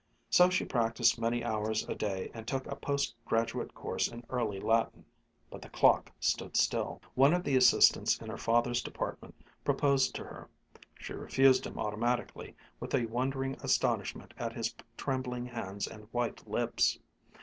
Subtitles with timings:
[0.31, 4.59] So she practised many hours a day, and took a post graduate course in early
[4.59, 5.05] Latin.
[5.51, 7.03] But the clock stood still.
[7.13, 10.49] One of the assistants in her father's department proposed to her.
[10.99, 16.97] She refused him automatically, with a wondering astonishment at his trembling hands and white lips.